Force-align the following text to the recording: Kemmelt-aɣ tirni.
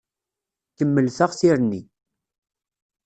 Kemmelt-aɣ 0.77 1.31
tirni. 1.39 1.81